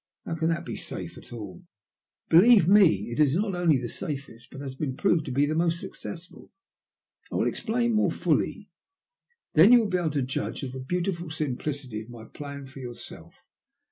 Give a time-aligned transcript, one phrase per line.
[0.25, 1.63] How 'can that be safe at all?"
[2.27, 5.53] "Believe me, it is not only the safest, but has been proved to be the
[5.53, 6.51] most successful.
[7.31, 8.71] I will explain more fully,
[9.53, 12.79] then you will be able to judge of the beautiful simplicity of my plan for
[12.79, 13.35] yourself.